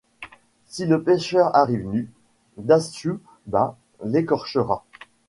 Si 0.65 0.87
le 0.87 1.03
pécheur 1.03 1.55
arrive 1.55 1.85
nu, 1.87 2.11
Datsue-ba 2.57 3.77
l'écorchera. 4.03 4.83